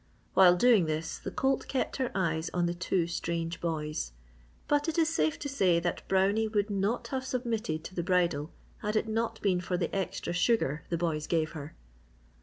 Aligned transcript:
While 0.33 0.55
doing 0.55 0.85
this, 0.87 1.19
the 1.19 1.29
colt 1.29 1.67
kept 1.67 1.97
her 1.97 2.11
eyes 2.15 2.49
on 2.55 2.65
the 2.65 2.73
two 2.73 3.05
strange 3.05 3.61
boys. 3.61 4.13
But 4.67 4.87
it 4.89 4.97
is 4.97 5.09
safe 5.13 5.37
to 5.37 5.47
say 5.47 5.79
that 5.79 6.01
Brownie 6.07 6.47
would 6.47 6.71
not 6.71 7.09
have 7.09 7.23
submitted 7.23 7.83
to 7.83 7.93
the 7.93 8.01
bridle 8.01 8.49
had 8.79 8.95
it 8.95 9.07
not 9.07 9.39
been 9.43 9.61
for 9.61 9.77
the 9.77 9.95
extra 9.95 10.33
sugar 10.33 10.85
the 10.89 10.97
boys 10.97 11.27
gave 11.27 11.51
her. 11.51 11.75